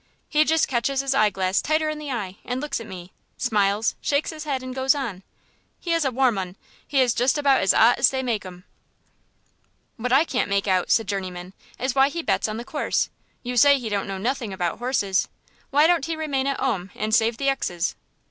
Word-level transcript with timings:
He 0.27 0.45
just 0.45 0.67
catches 0.67 1.01
his 1.01 1.13
hie 1.13 1.29
glass 1.29 1.61
tighter 1.61 1.87
in 1.87 2.01
eye 2.01 2.37
and 2.43 2.59
looks 2.59 2.79
at 2.81 2.87
me, 2.87 3.11
smiles, 3.37 3.93
shakes 4.01 4.31
his 4.31 4.45
head, 4.45 4.63
and 4.63 4.73
goes 4.73 4.95
on. 4.95 5.21
He 5.79 5.93
is 5.93 6.03
a 6.05 6.09
warm 6.11 6.39
'un; 6.39 6.55
he 6.87 7.01
is 7.01 7.13
just 7.13 7.37
about 7.37 7.61
as 7.61 7.71
'ot 7.71 7.99
as 7.99 8.09
they 8.09 8.23
make 8.23 8.43
'em." 8.43 8.63
"What 9.97 10.11
I 10.11 10.25
can't 10.25 10.49
make 10.49 10.67
out," 10.67 10.89
said 10.89 11.05
Journeyman, 11.07 11.53
"is 11.77 11.93
why 11.93 12.09
he 12.09 12.23
bets 12.23 12.47
on 12.47 12.57
the 12.57 12.65
course. 12.65 13.11
You 13.43 13.55
say 13.55 13.77
he 13.77 13.89
don't 13.89 14.07
know 14.07 14.17
nothing 14.17 14.51
about 14.51 14.79
horses. 14.79 15.27
Why 15.69 15.85
don't 15.85 16.07
he 16.07 16.15
remain 16.15 16.47
at 16.47 16.59
'ome 16.59 16.89
and 16.95 17.13
save 17.13 17.37
the 17.37 17.49
exes?" 17.49 17.93